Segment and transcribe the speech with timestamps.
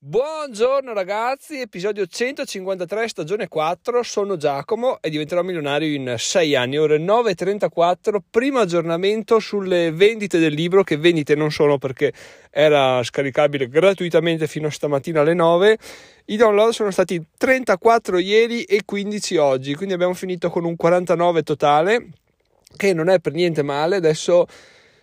[0.00, 6.98] Buongiorno ragazzi, episodio 153, stagione 4, sono Giacomo e diventerò milionario in 6 anni, ore
[6.98, 12.12] 9.34, primo aggiornamento sulle vendite del libro, che vendite non sono perché
[12.48, 15.78] era scaricabile gratuitamente fino a stamattina alle 9,
[16.26, 21.42] i download sono stati 34 ieri e 15 oggi, quindi abbiamo finito con un 49
[21.42, 22.06] totale,
[22.76, 24.46] che non è per niente male, adesso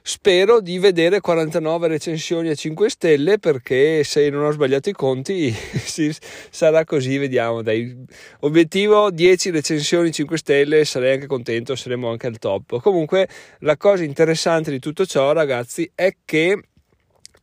[0.07, 5.51] spero di vedere 49 recensioni a 5 stelle perché se non ho sbagliato i conti
[6.51, 8.05] sarà così vediamo dai.
[8.41, 12.79] Obiettivo 10 recensioni 5 stelle sarei anche contento saremo anche al top.
[12.81, 13.27] Comunque
[13.61, 16.61] la cosa interessante di tutto ciò ragazzi è che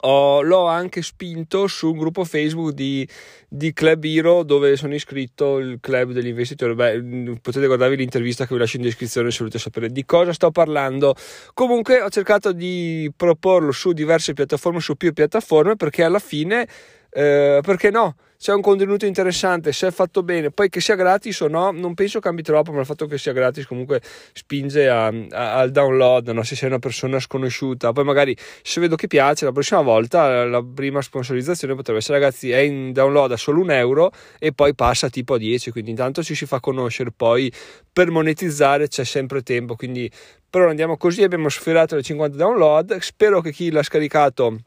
[0.05, 3.07] ho, l'ho anche spinto su un gruppo Facebook di,
[3.49, 6.75] di, Club Hero dove sono iscritto, il club degli investitori.
[6.75, 10.51] Beh, potete guardarvi l'intervista che vi lascio in descrizione se volete sapere di cosa sto
[10.51, 11.15] parlando.
[11.55, 16.67] Comunque ho cercato di proporlo su diverse piattaforme, su più piattaforme, perché alla fine,
[17.15, 18.17] eh, perché no?
[18.43, 21.95] c'è un contenuto interessante, se è fatto bene, poi che sia gratis o no, non
[21.95, 24.01] penso cambi troppo, ma il fatto che sia gratis comunque
[24.33, 26.43] spinge a, a, al download, no?
[26.43, 30.61] se sei una persona sconosciuta, poi magari se vedo che piace, la prossima volta la
[30.61, 35.09] prima sponsorizzazione potrebbe essere ragazzi è in download a solo un euro e poi passa
[35.09, 37.53] tipo a 10, quindi intanto ci si fa conoscere, poi
[37.93, 40.11] per monetizzare c'è sempre tempo, quindi
[40.51, 44.59] però andiamo così, abbiamo sfiorato le 50 download, spero che chi l'ha scaricato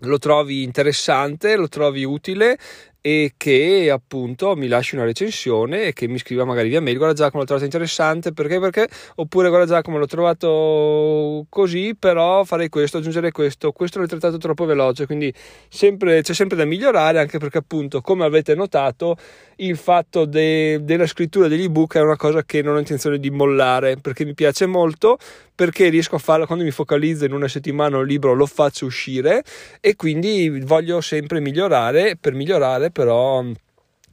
[0.00, 2.58] lo trovi interessante, lo trovi utile
[3.02, 7.14] e che appunto mi lasci una recensione e che mi scriva magari via mail guarda
[7.14, 8.88] Giacomo l'ho trovato interessante perché perché?
[9.16, 14.66] Oppure guarda Giacomo l'ho trovato così però farei questo aggiungere questo questo l'ho trattato troppo
[14.66, 15.32] veloce quindi
[15.68, 19.16] sempre, c'è sempre da migliorare anche perché appunto come avete notato
[19.60, 23.30] il fatto de, della scrittura degli ebook è una cosa che non ho intenzione di
[23.30, 25.18] mollare perché mi piace molto
[25.54, 29.42] perché riesco a farlo quando mi focalizzo in una settimana un libro lo faccio uscire
[29.80, 33.44] e quindi voglio sempre migliorare per migliorare però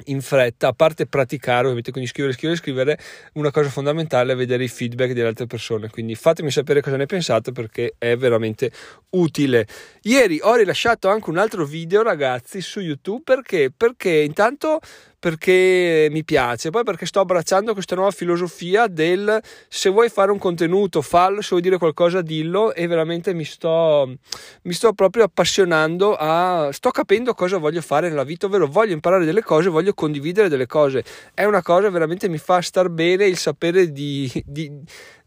[0.06, 3.00] in fretta, a parte praticare, ovviamente, quindi scrivere, scrivere, scrivere,
[3.34, 5.90] una cosa fondamentale è vedere i feedback delle altre persone.
[5.90, 8.72] Quindi fatemi sapere cosa ne pensate perché è veramente
[9.12, 9.68] utile.
[10.04, 13.72] Ieri ho rilasciato anche un altro video, ragazzi, su YouTube perché?
[13.76, 14.80] Perché intanto
[15.20, 20.38] perché mi piace, poi perché sto abbracciando questa nuova filosofia del se vuoi fare un
[20.38, 24.16] contenuto fallo, se vuoi dire qualcosa dillo e veramente mi sto,
[24.62, 29.26] mi sto proprio appassionando a, sto capendo cosa voglio fare nella vita, ovvero voglio imparare
[29.26, 31.04] delle cose, voglio condividere delle cose,
[31.34, 34.72] è una cosa veramente mi fa star bene il sapere di, di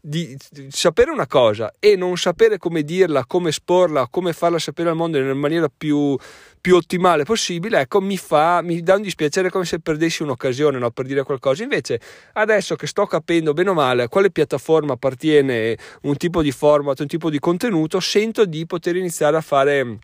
[0.03, 0.35] di
[0.69, 3.70] sapere una cosa e non sapere come dirla, come esporla,
[4.09, 6.17] come farla sapere al mondo in maniera più,
[6.59, 10.91] più ottimale possibile, ecco, mi fa, mi dà un dispiacere come se perdessi un'occasione no,
[10.91, 11.63] per dire qualcosa.
[11.63, 11.99] Invece,
[12.33, 16.99] adesso che sto capendo bene o male a quale piattaforma appartiene un tipo di format,
[16.99, 19.99] un tipo di contenuto, sento di poter iniziare a fare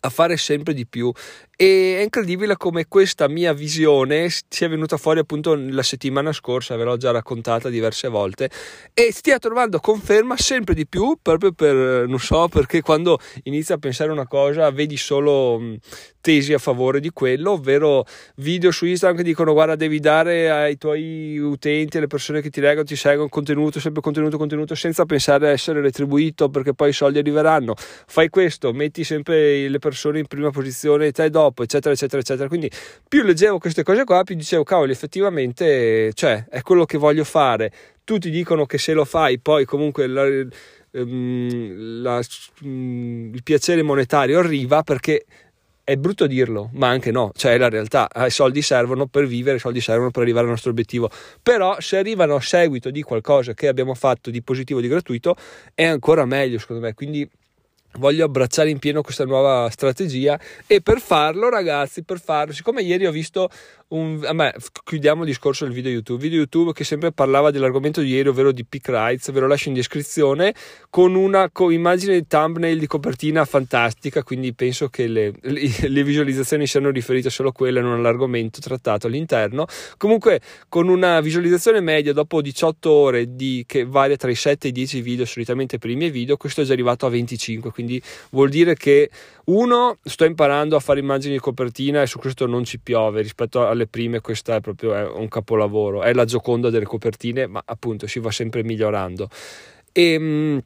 [0.00, 1.12] a fare sempre di più.
[1.56, 6.82] E è incredibile come questa mia visione sia venuta fuori appunto la settimana scorsa, ve
[6.82, 8.50] l'ho già raccontata diverse volte
[8.92, 13.78] e stia trovando conferma sempre di più proprio per, non so, perché quando inizi a
[13.78, 15.78] pensare una cosa vedi solo
[16.20, 18.04] tesi a favore di quello, ovvero
[18.36, 22.60] video su Instagram che dicono guarda devi dare ai tuoi utenti, alle persone che ti
[22.60, 26.92] leggono, ti seguono contenuto, sempre contenuto, contenuto senza pensare a essere retribuito perché poi i
[26.94, 31.92] soldi arriveranno, fai questo, metti sempre le persone in prima posizione, te do dopo, eccetera,
[31.92, 32.48] eccetera, eccetera.
[32.48, 32.70] Quindi
[33.06, 37.70] più leggevo queste cose qua, più dicevo, cavoli, effettivamente, cioè, è quello che voglio fare.
[38.02, 42.20] Tutti dicono che se lo fai, poi comunque la, ehm, la,
[42.60, 45.24] il piacere monetario arriva perché
[45.84, 49.58] è brutto dirlo, ma anche no, cioè è la realtà, i soldi servono per vivere,
[49.58, 51.10] i soldi servono per arrivare al nostro obiettivo,
[51.42, 55.36] però se arrivano a seguito di qualcosa che abbiamo fatto di positivo, di gratuito,
[55.74, 57.28] è ancora meglio secondo me, quindi
[57.98, 63.06] voglio abbracciare in pieno questa nuova strategia e per farlo ragazzi per farlo siccome ieri
[63.06, 63.48] ho visto
[63.94, 66.20] un, vabbè, chiudiamo il discorso del video YouTube.
[66.20, 69.68] Video YouTube che sempre parlava dell'argomento di ieri, ovvero di peak rights, ve lo lascio
[69.68, 70.54] in descrizione,
[70.90, 76.66] con una con immagine di thumbnail di copertina fantastica, quindi penso che le, le, visualizzazioni
[76.66, 79.66] siano riferite solo a quelle, non all'argomento trattato all'interno.
[79.96, 84.70] Comunque, con una visualizzazione media dopo 18 ore di, che varia tra i 7 e
[84.70, 88.02] i 10 video, solitamente per i miei video, questo è già arrivato a 25, quindi
[88.30, 89.08] vuol dire che
[89.46, 93.66] uno, sto imparando a fare immagini di copertina e su questo non ci piove rispetto
[93.66, 98.06] alle prime, questa è proprio è un capolavoro, è la gioconda delle copertine, ma appunto
[98.06, 99.28] si va sempre migliorando.
[99.92, 100.62] E, ehm,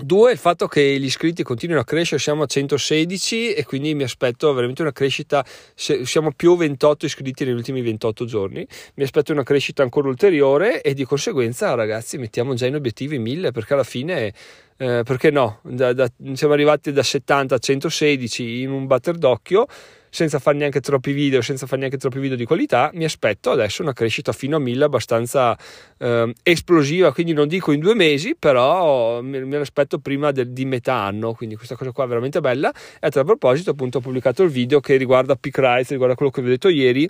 [0.00, 4.04] Due, il fatto che gli iscritti continuino a crescere, siamo a 116 e quindi mi
[4.04, 8.64] aspetto veramente una crescita, siamo più 28 iscritti negli ultimi 28 giorni,
[8.94, 13.50] mi aspetto una crescita ancora ulteriore e di conseguenza ragazzi mettiamo già in obiettivi 1000
[13.50, 14.32] perché alla fine,
[14.76, 19.66] eh, perché no, da, da, siamo arrivati da 70 a 116 in un batter d'occhio
[20.10, 23.82] senza fare neanche troppi video, senza fare neanche troppi video di qualità, mi aspetto adesso
[23.82, 25.56] una crescita fino a 1000 abbastanza
[25.98, 30.64] eh, esplosiva, quindi non dico in due mesi, però me, me l'aspetto prima del, di
[30.64, 32.70] metà anno, quindi questa cosa qua è veramente bella.
[32.70, 36.30] E a tal proposito appunto ho pubblicato il video che riguarda Peak Rise, riguarda quello
[36.30, 37.08] che vi ho detto ieri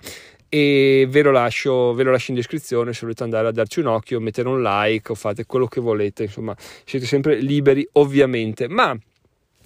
[0.49, 2.93] e ve lo, lascio, ve lo lascio in descrizione.
[2.93, 6.23] Se volete andare a darci un occhio, mettere un like o fate quello che volete,
[6.23, 6.55] insomma
[6.85, 8.97] siete sempre liberi ovviamente, ma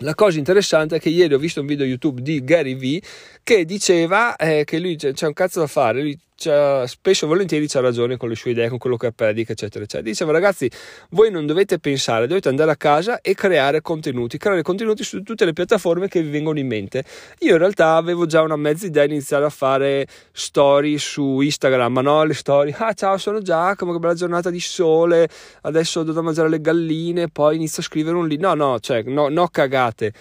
[0.03, 3.01] la cosa interessante è che ieri ho visto un video YouTube di Gary Vee
[3.41, 7.79] che diceva eh, che lui c'è un cazzo da fare, lui spesso e volentieri c'ha
[7.79, 10.09] ragione con le sue idee, con quello che predica, eccetera, eccetera.
[10.09, 10.69] Diceva, ragazzi,
[11.09, 15.45] voi non dovete pensare, dovete andare a casa e creare contenuti, creare contenuti su tutte
[15.45, 17.03] le piattaforme che vi vengono in mente.
[17.39, 21.93] Io in realtà avevo già una mezza idea di iniziare a fare story su Instagram,
[21.93, 25.29] ma no, le story, ah ciao, sono Giacomo, che bella giornata di sole,
[25.61, 28.37] adesso devo mangiare le galline, poi inizio a scrivere un lì.
[28.37, 30.13] No, no, cioè, no, no cagate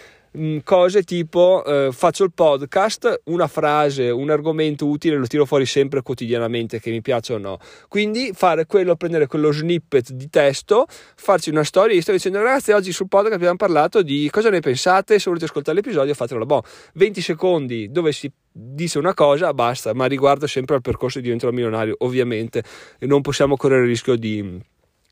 [0.64, 6.02] cose tipo eh, faccio il podcast, una frase, un argomento utile lo tiro fuori sempre
[6.02, 7.58] quotidianamente che mi piace o no.
[7.88, 11.94] Quindi fare quello, prendere quello snippet di testo, farci una storia.
[11.94, 15.44] Io sto dicendo ragazzi, oggi sul podcast abbiamo parlato di cosa ne pensate, se volete
[15.44, 16.46] ascoltare l'episodio fatelo.
[16.46, 16.62] Boh,
[16.94, 21.52] 20 secondi dove si dice una cosa, basta, ma riguardo sempre al percorso di diventerò
[21.52, 22.62] milionario, ovviamente,
[22.98, 24.60] e non possiamo correre il rischio di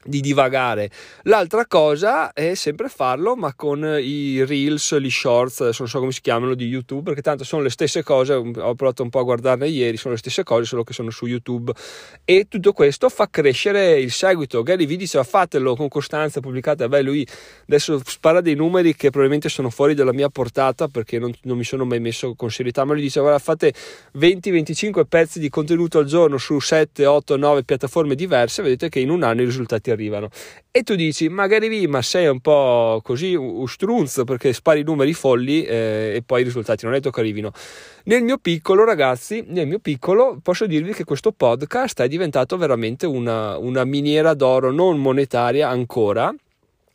[0.02, 0.90] di divagare.
[1.24, 6.20] L'altra cosa è sempre farlo, ma con i reels, gli shorts, non so come si
[6.20, 9.68] chiamano di YouTube, perché tanto sono le stesse cose, ho provato un po' a guardarne
[9.68, 11.72] ieri, sono le stesse cose, solo che sono su YouTube.
[12.24, 14.62] E tutto questo fa crescere il seguito.
[14.62, 16.88] Gary Vee diceva fatelo con costanza, pubblicate.
[16.88, 17.26] Beh, lui
[17.62, 21.64] adesso spara dei numeri che probabilmente sono fuori dalla mia portata, perché non, non mi
[21.64, 23.74] sono mai messo con serietà, ma lui diceva guarda, fate
[24.16, 29.10] 20-25 pezzi di contenuto al giorno su 7, 8, 9 piattaforme diverse, vedete che in
[29.10, 30.28] un anno i risultati arrivano.
[30.70, 35.64] E tu dici, magari vi, ma sei un po' così strunzo perché spari numeri folli
[35.64, 37.52] eh, e poi i risultati non è detto che arrivino.
[38.04, 43.06] Nel mio piccolo, ragazzi, nel mio piccolo posso dirvi che questo podcast è diventato veramente
[43.06, 46.34] una, una miniera d'oro non monetaria ancora,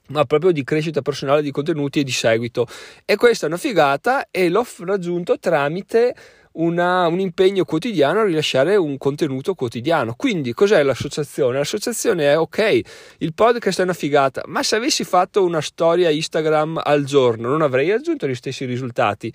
[0.07, 2.67] ma proprio di crescita personale di contenuti e di seguito.
[3.05, 6.15] E questa è una figata e l'ho raggiunto tramite
[6.55, 10.13] una, un impegno quotidiano a rilasciare un contenuto quotidiano.
[10.15, 11.57] Quindi cos'è l'associazione?
[11.57, 12.79] L'associazione è ok,
[13.19, 17.61] il podcast è una figata, ma se avessi fatto una storia Instagram al giorno non
[17.61, 19.33] avrei raggiunto gli stessi risultati.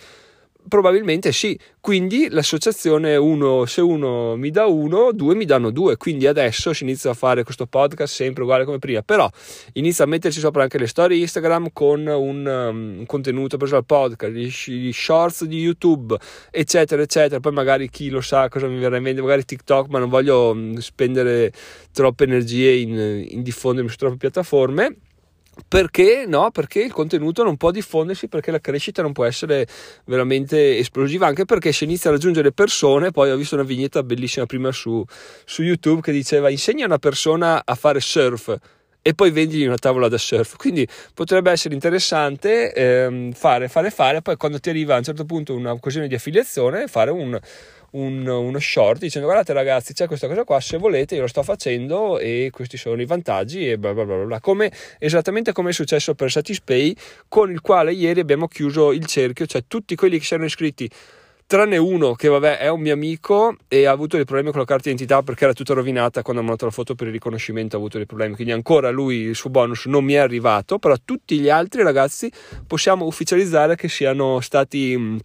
[0.71, 6.29] Probabilmente sì, quindi l'associazione uno, se uno mi dà uno, due mi danno due, quindi
[6.29, 9.29] adesso si inizia a fare questo podcast sempre uguale come prima, però
[9.73, 13.85] inizia a metterci sopra anche le storie Instagram con un, um, un contenuto preso dal
[13.85, 16.17] podcast, gli, gli, shorts di YouTube,
[16.53, 19.99] eccetera, eccetera, poi magari chi lo sa cosa mi verrà in mente, magari TikTok, ma
[19.99, 21.53] non voglio um, spendere
[21.93, 24.99] troppe energie in, in diffondermi su troppe piattaforme
[25.69, 26.51] perché no?
[26.51, 29.67] Perché il contenuto non può diffondersi, perché la crescita non può essere
[30.05, 34.47] veramente esplosiva, anche perché se inizia a raggiungere persone, poi ho visto una vignetta bellissima
[34.47, 35.05] prima su,
[35.45, 38.57] su YouTube che diceva insegna una persona a fare surf
[39.03, 40.57] e poi vendigli una tavola da surf.
[40.57, 45.25] Quindi potrebbe essere interessante ehm, fare, fare, fare, poi quando ti arriva a un certo
[45.25, 47.39] punto un'occasione di affiliazione, fare un
[47.93, 51.43] un, uno short dicendo guardate ragazzi c'è questa cosa qua se volete io lo sto
[51.43, 55.73] facendo e questi sono i vantaggi e bla bla bla bla come, esattamente come è
[55.73, 56.95] successo per Satispay
[57.29, 60.89] con il quale ieri abbiamo chiuso il cerchio cioè tutti quelli che si erano iscritti
[61.51, 64.67] tranne uno che vabbè è un mio amico e ha avuto dei problemi con la
[64.67, 67.81] carta d'identità perché era tutta rovinata quando ha mandato la foto per il riconoscimento ha
[67.81, 68.37] avuto dei problemi.
[68.37, 72.31] Quindi ancora lui il suo bonus non mi è arrivato però tutti gli altri ragazzi
[72.69, 75.19] possiamo ufficializzare che siano stati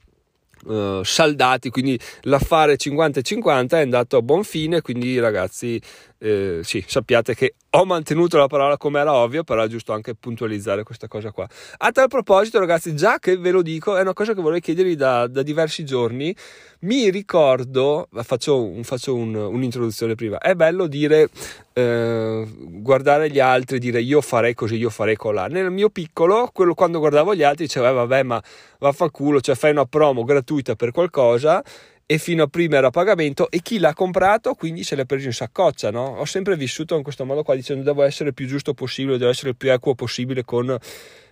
[0.65, 5.81] uh, saldati, quindi l'affare 50-50 è andato a buon fine, quindi ragazzi
[6.25, 10.15] eh, sì, sappiate che ho mantenuto la parola come era ovvio, però è giusto anche
[10.15, 11.48] puntualizzare questa cosa qua.
[11.77, 14.96] A tal proposito, ragazzi, già che ve lo dico, è una cosa che vorrei chiedervi
[14.96, 16.36] da, da diversi giorni.
[16.79, 21.29] Mi ricordo, faccio, un, faccio un, un'introduzione prima, è bello dire,
[21.74, 25.46] eh, guardare gli altri, dire io farei così, io farei colà.
[25.46, 28.41] Nel mio piccolo, quello quando guardavo gli altri, dicevo, eh, vabbè, ma
[28.79, 31.63] vaffanculo, cioè fai una promo gratuita per qualcosa
[32.07, 35.25] e fino a prima era a pagamento e chi l'ha comprato quindi se l'è preso
[35.25, 36.05] in saccoccia no?
[36.19, 39.31] ho sempre vissuto in questo modo qua dicendo devo essere il più giusto possibile devo
[39.31, 40.77] essere il più equo possibile con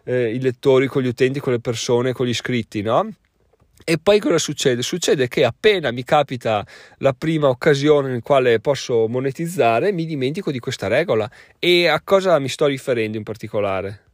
[0.06, 3.08] eh, i lettori con gli utenti con le persone con gli iscritti no?
[3.86, 4.82] E poi cosa succede?
[4.82, 6.66] Succede che appena mi capita
[7.00, 11.30] la prima occasione nel quale posso monetizzare, mi dimentico di questa regola.
[11.60, 14.13] E a cosa mi sto riferendo in particolare?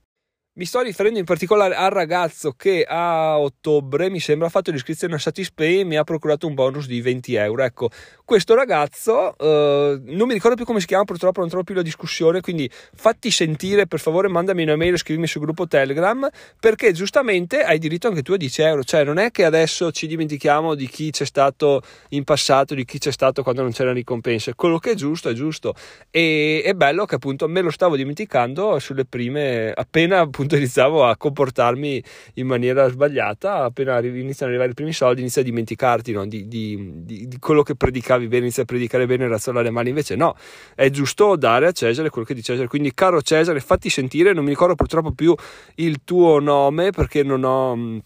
[0.54, 5.16] Mi sto riferendo in particolare al ragazzo che a ottobre mi sembra ha fatto l'iscrizione
[5.16, 7.64] a Satispay e mi ha procurato un bonus di 20 euro.
[7.64, 7.90] Ecco,
[8.30, 11.82] questo ragazzo, eh, non mi ricordo più come si chiama, purtroppo non trovo più la
[11.82, 16.92] discussione, quindi fatti sentire, per favore mandami una mail o scrivimi sul gruppo Telegram, perché
[16.92, 20.76] giustamente hai diritto anche tu a 10 euro, cioè non è che adesso ci dimentichiamo
[20.76, 24.78] di chi c'è stato in passato, di chi c'è stato quando non c'era ricompensa, quello
[24.78, 25.74] che è giusto è giusto
[26.12, 31.18] e è bello che appunto me lo stavo dimenticando sulle prime, appena appunto iniziavo a
[31.18, 32.04] comportarmi
[32.36, 36.28] in maniera sbagliata, appena iniziano ad arrivare i primi soldi inizi a dimenticarti no?
[36.28, 39.90] di, di, di, di quello che predicavi predicavi bene, inizi a predicare bene razzolare male,
[39.90, 40.36] invece no,
[40.76, 42.68] è giusto dare a Cesare quello che di Cesare.
[42.68, 45.34] Quindi, caro Cesare, fatti sentire, non mi ricordo purtroppo più
[45.76, 47.98] il tuo nome perché non ho mm,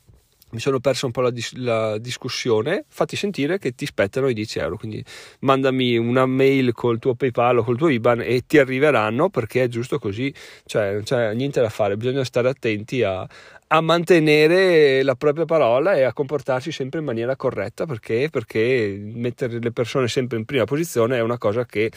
[0.54, 4.36] mi sono perso un po' la, dis- la, discussione, fatti sentire che ti spettano i
[4.36, 5.04] 10 euro, quindi
[5.40, 9.68] mandami una mail col tuo PayPal o col tuo IBAN e ti arriveranno perché è
[9.68, 10.32] giusto così,
[10.66, 13.28] cioè non c'è niente da fare, bisogna stare attenti a,
[13.74, 19.58] a mantenere la propria parola e a comportarsi sempre in maniera corretta perché, perché mettere
[19.60, 21.92] le persone sempre in prima posizione è una cosa che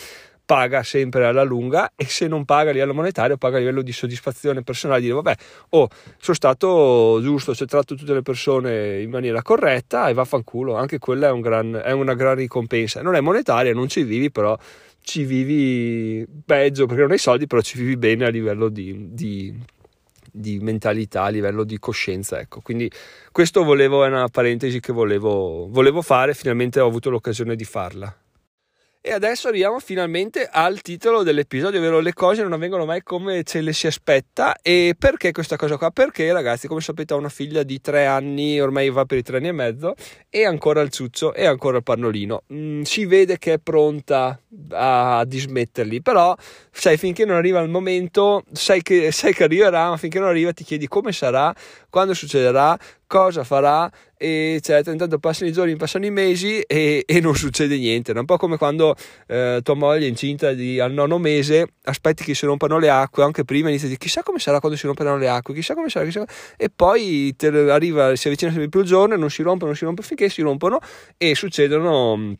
[0.46, 3.92] paga sempre alla lunga e se non paga a livello monetario paga a livello di
[3.92, 5.34] soddisfazione personale dire vabbè
[5.70, 10.98] oh sono stato giusto ho tratto tutte le persone in maniera corretta e vaffanculo anche
[10.98, 13.02] quella è, un gran, è una gran ricompensa.
[13.02, 14.56] Non è monetaria non ci vivi però
[15.02, 19.54] ci vivi peggio perché non hai soldi però ci vivi bene a livello di, di
[20.36, 22.38] di mentalità, a livello di coscienza.
[22.38, 22.60] Ecco.
[22.60, 22.90] Quindi
[23.32, 28.14] questo volevo, è una parentesi che volevo, volevo fare, finalmente ho avuto l'occasione di farla.
[29.08, 33.60] E adesso arriviamo finalmente al titolo dell'episodio, ovvero le cose non avvengono mai come ce
[33.60, 34.56] le si aspetta.
[34.60, 35.92] E perché questa cosa qua?
[35.92, 39.36] Perché ragazzi, come sapete, ho una figlia di tre anni, ormai va per i tre
[39.36, 39.94] anni e mezzo,
[40.28, 42.42] e ancora il ciuccio e ancora il pannolino.
[42.52, 46.34] Mm, si vede che è pronta a dismetterli, però
[46.72, 50.50] sai, finché non arriva il momento, sai che, sai che arriverà, ma finché non arriva
[50.50, 51.54] ti chiedi come sarà,
[51.88, 54.92] quando succederà, cosa farà, eccetera.
[54.92, 58.12] Intanto passano i giorni, passano i mesi e, e non succede niente.
[58.12, 58.94] È un po' come quando
[59.26, 63.22] eh, tua moglie è incinta di, al nono mese, aspetti che si rompano le acque,
[63.22, 65.88] anche prima inizi a dire chissà come sarà quando si romperanno le acque, chissà come
[65.88, 66.24] sarà, chissà...
[66.56, 67.34] e poi
[67.70, 70.42] arriva, si avvicina sempre più il giorno non si rompono, non si rompono finché si
[70.42, 70.78] rompono
[71.16, 72.36] e succedono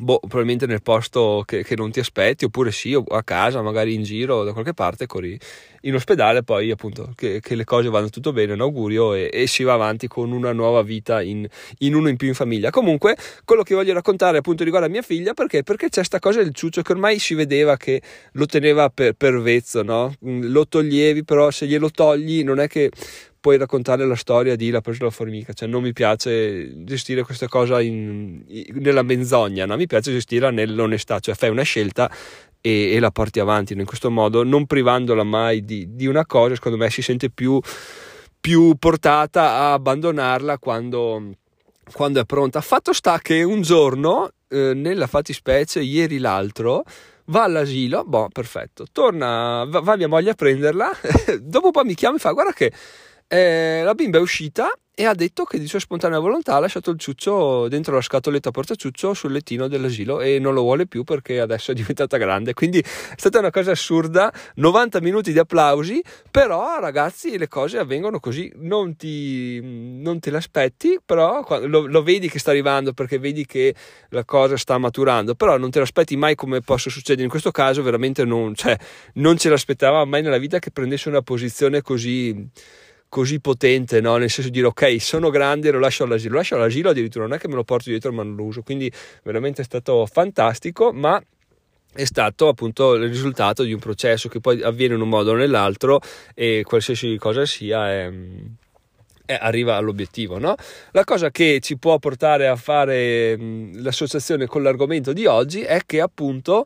[0.00, 4.02] boh, probabilmente nel posto che, che, non ti aspetti, oppure sì, a casa, magari in
[4.02, 5.38] giro da qualche parte, corri
[5.82, 9.46] in ospedale, poi appunto che, che le cose vanno tutto bene, un augurio e, e,
[9.46, 11.46] si va avanti con una nuova vita in,
[11.78, 12.70] in, uno in più in famiglia.
[12.70, 15.62] Comunque, quello che voglio raccontare appunto riguarda mia figlia, perché?
[15.62, 18.02] Perché c'è questa cosa del ciuccio che ormai si vedeva che
[18.32, 20.14] lo teneva per, per vezzo, no?
[20.20, 22.90] Lo toglievi, però se glielo togli non è che
[23.40, 27.48] puoi raccontare la storia di La preso la formica, cioè non mi piace gestire questa
[27.48, 29.76] cosa in, in, nella menzogna, no?
[29.76, 32.10] mi piace gestirla nell'onestà, cioè fai una scelta
[32.60, 33.72] e, e la porti avanti.
[33.72, 37.58] In questo modo, non privandola mai di, di una cosa, secondo me si sente più,
[38.38, 41.30] più portata a abbandonarla quando,
[41.92, 42.60] quando, è pronta.
[42.60, 46.84] Fatto sta che un giorno, eh, nella fattispecie, ieri l'altro,
[47.26, 50.90] va all'asilo, boh, perfetto, torna, va, va mia moglie a prenderla,
[51.40, 52.72] dopo un po' mi chiama e fa guarda che
[53.32, 56.90] eh, la bimba è uscita e ha detto che di sua spontanea volontà ha lasciato
[56.90, 61.38] il ciuccio dentro la scatoletta portaciuccio sul lettino dell'asilo e non lo vuole più perché
[61.38, 62.54] adesso è diventata grande.
[62.54, 68.18] Quindi è stata una cosa assurda, 90 minuti di applausi, però ragazzi le cose avvengono
[68.18, 73.46] così, non, ti, non te l'aspetti, però lo, lo, vedi che sta arrivando perché vedi
[73.46, 73.74] che
[74.08, 77.22] la cosa sta maturando, però non te l'aspetti mai come possa succedere.
[77.22, 78.76] In questo caso veramente non, cioè,
[79.14, 82.50] non ce l'aspettava mai nella vita che prendesse una posizione così
[83.10, 84.16] così potente, no?
[84.16, 87.34] nel senso di dire ok, sono grande, lo lascio all'asilo, lo lascio all'asilo addirittura, non
[87.34, 88.90] è che me lo porto dietro ma non lo uso, quindi
[89.24, 91.20] veramente è stato fantastico, ma
[91.92, 95.34] è stato appunto il risultato di un processo che poi avviene in un modo o
[95.34, 96.00] nell'altro
[96.34, 98.12] e qualsiasi cosa sia è,
[99.26, 100.38] è, arriva all'obiettivo.
[100.38, 100.54] No?
[100.92, 105.80] La cosa che ci può portare a fare mh, l'associazione con l'argomento di oggi è
[105.84, 106.64] che appunto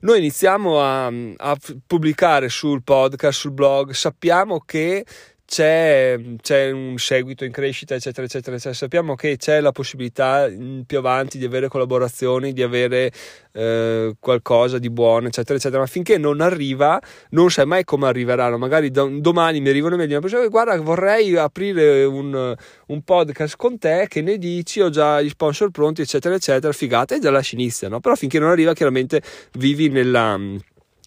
[0.00, 5.04] noi iniziamo a, a pubblicare sul podcast, sul blog, sappiamo che
[5.46, 8.74] c'è, c'è, un seguito in crescita, eccetera, eccetera, eccetera.
[8.74, 10.48] Sappiamo che c'è la possibilità
[10.86, 13.12] più avanti di avere collaborazioni, di avere
[13.52, 15.80] eh, qualcosa di buono, eccetera, eccetera.
[15.82, 18.56] Ma finché non arriva, non sai mai come arriveranno.
[18.56, 24.06] Magari domani mi arrivano e mi dicono: Guarda, vorrei aprire un, un, podcast con te.
[24.08, 24.80] Che ne dici?
[24.80, 26.72] Ho già gli sponsor pronti, eccetera, eccetera.
[26.72, 28.00] Figata, e già lasci inizia, no?
[28.00, 29.22] Però finché non arriva, chiaramente
[29.52, 30.38] vivi nella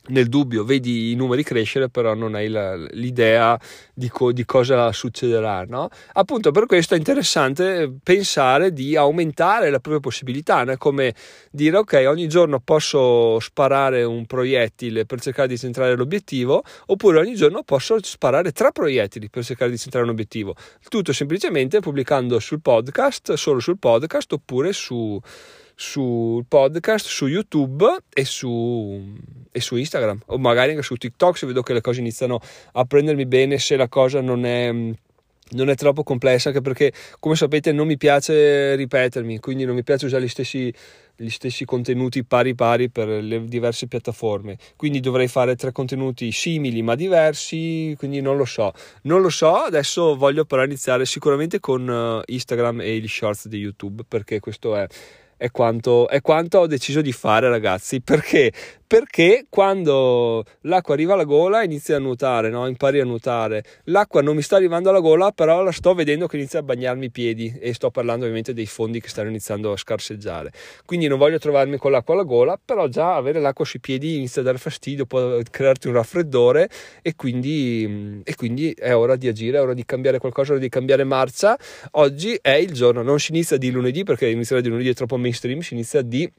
[0.08, 3.60] nel dubbio vedi i numeri crescere, però non hai la, l'idea
[3.94, 5.64] di, co, di, cosa succederà.
[5.68, 5.90] No?
[6.14, 10.76] Appunto, per questo è interessante pensare di aumentare le proprie possibilità, no?
[10.78, 11.14] come
[11.52, 17.36] dire: Ok, ogni giorno posso sparare un proiettile per cercare di centrare l'obiettivo, oppure ogni
[17.36, 20.56] giorno posso sparare tre proiettili per cercare di centrare un obiettivo.
[20.88, 25.20] Tutto semplicemente pubblicando sul podcast, solo sul podcast, oppure su
[25.80, 29.14] sul podcast, su YouTube e su,
[29.52, 30.22] e su Instagram.
[30.26, 32.40] O magari anche su TikTok se vedo che le cose iniziano
[32.74, 34.72] a prendermi bene, se la cosa non è
[35.52, 36.92] non è troppo complessa anche perché
[37.22, 40.74] come sapete non mi piace ripetermi quindi non mi piace usare gli stessi,
[41.16, 44.58] gli stessi contenuti pari pari per le diverse piattaforme.
[44.76, 48.74] Quindi dovrei fare tre contenuti simili ma diversi quindi non lo so.
[49.04, 53.60] Non lo so adesso voglio però iniziare sicuramente con uh, Instagram e gli shorts di
[53.60, 54.86] YouTube perché questo è
[55.38, 58.02] è quanto, è quanto, ho deciso di fare, ragazzi.
[58.02, 58.52] Perché?
[58.88, 62.66] perché quando l'acqua arriva alla gola inizia a nuotare, no?
[62.68, 63.64] impari a nuotare.
[63.86, 67.06] L'acqua non mi sta arrivando alla gola, però la sto vedendo che inizia a bagnarmi
[67.06, 70.54] i piedi e sto parlando ovviamente dei fondi che stanno iniziando a scarseggiare.
[70.86, 74.42] Quindi non voglio trovarmi con l'acqua alla gola, però già avere l'acqua sui piedi inizia
[74.42, 76.70] a dare fastidio, può crearti un raffreddore
[77.02, 80.62] e quindi, e quindi è ora di agire, è ora di cambiare qualcosa, è ora
[80.62, 81.58] di cambiare marcia.
[81.92, 85.18] Oggi è il giorno, non si inizia di lunedì perché iniziare di lunedì è troppo
[85.28, 86.30] mainstream, si inizia di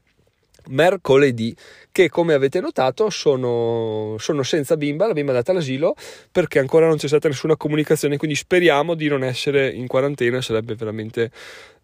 [0.68, 1.54] mercoledì
[1.92, 5.95] che come avete notato sono, sono, senza bimba, la bimba è andata all'asilo
[6.30, 10.75] perché ancora non c'è stata nessuna comunicazione quindi speriamo di non essere in quarantena sarebbe
[10.75, 11.30] veramente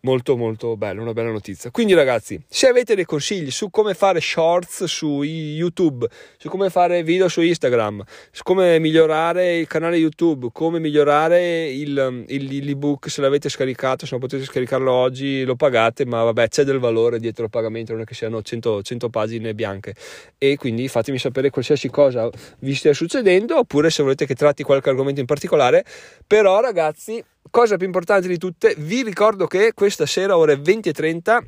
[0.04, 1.70] molto molto bello, una bella notizia.
[1.70, 6.06] Quindi ragazzi, se avete dei consigli su come fare shorts su YouTube,
[6.36, 12.24] su come fare video su Instagram, su come migliorare il canale YouTube, come migliorare il,
[12.28, 16.64] il, l'ebook se l'avete scaricato, se non potete scaricarlo oggi lo pagate, ma vabbè c'è
[16.64, 19.94] del valore dietro il pagamento, non è che siano 100, 100 pagine bianche
[20.38, 22.28] e quindi fatemi sapere qualsiasi cosa
[22.60, 25.84] vi stia succedendo oppure se volete che tratti qualche argomento in particolare,
[26.26, 31.38] però ragazzi cosa più importante di tutte, vi ricordo che questa sera ore 20.30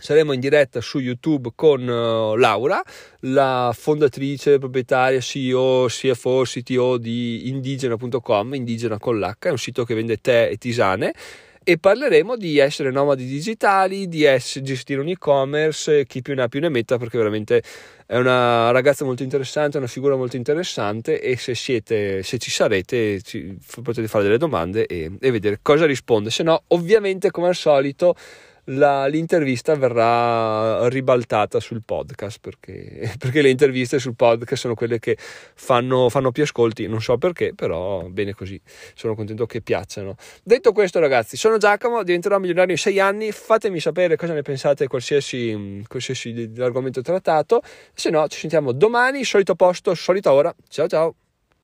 [0.00, 2.82] saremo in diretta su YouTube con uh, Laura,
[3.20, 9.94] la fondatrice, proprietaria, CEO, CFO, CTO di indigena.com, indigena con l'H, è un sito che
[9.94, 11.14] vende tè e tisane
[11.62, 16.48] e parleremo di essere nomadi digitali, di essere, gestire un e-commerce, chi più ne ha
[16.48, 17.62] più ne metta perché veramente
[18.06, 23.20] è una ragazza molto interessante, una figura molto interessante e se siete, se ci sarete
[23.20, 27.54] ci, potete fare delle domande e, e vedere cosa risponde, se no ovviamente come al
[27.54, 28.16] solito
[28.70, 35.16] la, l'intervista verrà ribaltata sul podcast perché, perché, le interviste sul podcast sono quelle che
[35.18, 38.60] fanno, fanno, più ascolti, non so perché, però bene così,
[38.94, 40.16] sono contento che piacciono.
[40.42, 44.86] Detto questo ragazzi, sono Giacomo, diventerò milionario in sei anni, fatemi sapere cosa ne pensate
[44.86, 47.62] qualsiasi, qualsiasi argomento trattato,
[47.94, 51.19] se no ci sentiamo domani, solito posto, solita ora, ciao ciao!